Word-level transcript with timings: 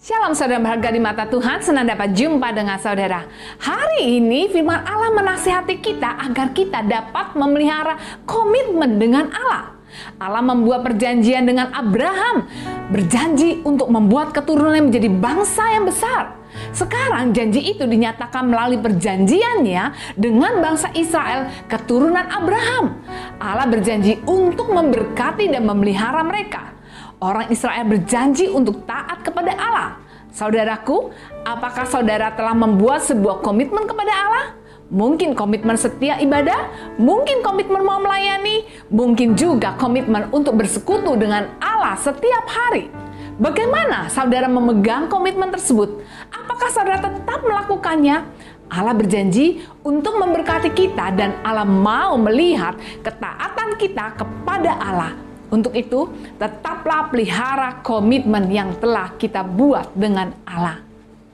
Shalom 0.00 0.32
saudara 0.32 0.64
berharga 0.64 0.96
di 0.96 0.96
mata 0.96 1.28
Tuhan, 1.28 1.60
senang 1.60 1.84
dapat 1.84 2.16
jumpa 2.16 2.56
dengan 2.56 2.80
saudara. 2.80 3.28
Hari 3.60 4.16
ini 4.16 4.48
firman 4.48 4.80
Allah 4.80 5.12
menasihati 5.12 5.76
kita 5.76 6.24
agar 6.24 6.56
kita 6.56 6.80
dapat 6.88 7.36
memelihara 7.36 8.00
komitmen 8.24 8.96
dengan 8.96 9.28
Allah. 9.28 9.76
Allah 10.16 10.40
membuat 10.40 10.88
perjanjian 10.88 11.44
dengan 11.44 11.68
Abraham, 11.76 12.48
berjanji 12.88 13.60
untuk 13.60 13.92
membuat 13.92 14.32
keturunan 14.32 14.88
menjadi 14.88 15.12
bangsa 15.12 15.68
yang 15.68 15.84
besar. 15.84 16.32
Sekarang 16.72 17.36
janji 17.36 17.60
itu 17.60 17.84
dinyatakan 17.84 18.48
melalui 18.48 18.80
perjanjiannya 18.80 20.16
dengan 20.16 20.64
bangsa 20.64 20.96
Israel 20.96 21.52
keturunan 21.68 22.24
Abraham. 22.24 23.04
Allah 23.36 23.68
berjanji 23.68 24.16
untuk 24.24 24.72
memberkati 24.72 25.52
dan 25.52 25.68
memelihara 25.68 26.24
mereka. 26.24 26.79
Orang 27.20 27.52
Israel 27.52 27.84
berjanji 27.84 28.48
untuk 28.48 28.88
taat 28.88 29.20
kepada 29.20 29.52
Allah. 29.52 30.00
Saudaraku, 30.32 31.12
apakah 31.44 31.84
saudara 31.84 32.32
telah 32.32 32.56
membuat 32.56 33.04
sebuah 33.04 33.44
komitmen 33.44 33.84
kepada 33.84 34.08
Allah? 34.08 34.46
Mungkin 34.88 35.36
komitmen 35.36 35.76
setia 35.76 36.16
ibadah, 36.16 36.72
mungkin 36.96 37.44
komitmen 37.44 37.84
mau 37.84 38.00
melayani, 38.00 38.64
mungkin 38.88 39.36
juga 39.36 39.76
komitmen 39.76 40.32
untuk 40.32 40.56
bersekutu 40.56 41.12
dengan 41.20 41.52
Allah 41.60 41.92
setiap 42.00 42.48
hari. 42.48 42.88
Bagaimana 43.36 44.08
saudara 44.08 44.48
memegang 44.48 45.12
komitmen 45.12 45.52
tersebut? 45.52 46.00
Apakah 46.32 46.72
saudara 46.72 47.04
tetap 47.04 47.44
melakukannya? 47.44 48.24
Allah 48.72 48.96
berjanji 48.96 49.60
untuk 49.84 50.16
memberkati 50.16 50.72
kita 50.72 51.12
dan 51.12 51.36
Allah 51.44 51.68
mau 51.68 52.16
melihat 52.16 52.80
ketaatan 53.04 53.76
kita 53.76 54.16
kepada 54.16 54.72
Allah 54.80 55.29
untuk 55.50 55.74
itu, 55.74 56.06
tetaplah 56.38 57.10
pelihara 57.10 57.82
komitmen 57.82 58.46
yang 58.54 58.70
telah 58.78 59.10
kita 59.18 59.42
buat 59.42 59.90
dengan 59.98 60.30
Allah. 60.46 60.78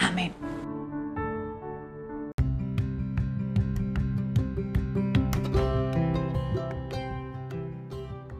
Amin. 0.00 0.32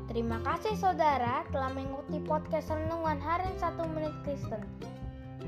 Terima 0.08 0.40
kasih 0.40 0.80
saudara 0.80 1.44
telah 1.52 1.68
mengikuti 1.76 2.24
podcast 2.24 2.72
Renungan 2.72 3.20
Harian 3.20 3.56
1 3.60 3.76
Menit 3.92 4.16
Kristen. 4.24 4.64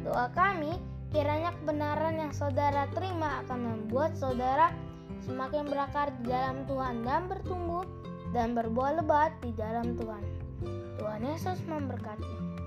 Doa 0.05 0.29
kami, 0.37 0.77
kiranya 1.09 1.57
kebenaran 1.57 2.21
yang 2.21 2.33
saudara 2.37 2.85
terima 2.93 3.41
akan 3.49 3.59
membuat 3.65 4.13
saudara 4.13 4.77
semakin 5.25 5.65
berakar 5.73 6.13
di 6.21 6.29
dalam 6.29 6.69
Tuhan 6.69 7.01
dan 7.01 7.33
bertumbuh 7.33 7.89
dan 8.33 8.53
berbuah 8.53 9.01
lebat 9.03 9.33
di 9.41 9.55
dalam 9.57 9.97
Tuhan. 9.97 10.25
Tuhan 10.99 11.23
Yesus 11.25 11.59
memberkati. 11.65 12.58